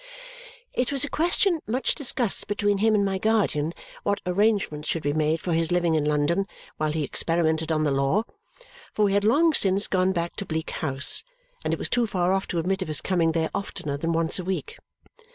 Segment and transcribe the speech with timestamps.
[0.73, 5.13] It was a question much discussed between him and my guardian what arrangements should be
[5.13, 8.23] made for his living in London while he experimented on the law,
[8.95, 11.23] for we had long since gone back to Bleak House,
[11.63, 14.39] and it was too far off to admit of his coming there oftener than once
[14.39, 14.79] a week.